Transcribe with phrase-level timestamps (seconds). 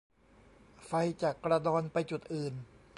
[0.85, 2.53] ไฟจะกระดอนไปจุดอื่น